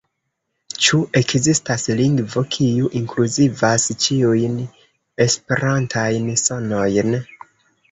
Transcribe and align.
Ĉu 0.85 1.01
ekzistas 1.19 1.85
lingvo, 1.99 2.43
kiu 2.55 2.89
inkluzivas 3.01 3.87
ĉiujn 4.07 4.57
esperantajn 5.29 6.35
sonojn? 6.47 7.17